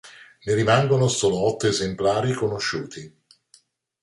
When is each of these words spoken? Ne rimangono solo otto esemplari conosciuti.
Ne 0.47 0.55
rimangono 0.55 1.07
solo 1.07 1.37
otto 1.45 1.67
esemplari 1.67 2.33
conosciuti. 2.33 3.21